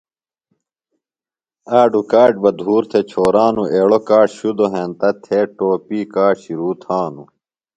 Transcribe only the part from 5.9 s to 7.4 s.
کاڇ شرو تھانو۔